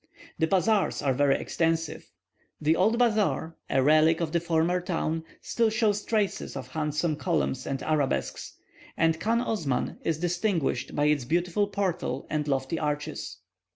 [0.39, 2.09] The bazaars are very extensive.
[2.59, 7.67] The old bazaar, a relic of the former town, still shows traces of handsome columns
[7.67, 8.57] and arabesques,
[8.97, 13.37] and Chan Osman is distinguished by its beautiful portal and lofty arches.